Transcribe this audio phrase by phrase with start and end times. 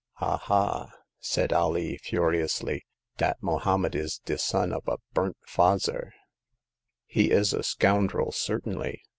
[0.19, 6.09] Aha!" said Alee, furiously, dat Mohommed is de son ob a burnt fazzer!"
[7.05, 9.03] He is a scoundrel certainly